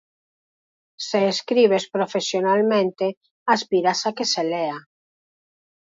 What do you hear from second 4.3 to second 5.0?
se lea.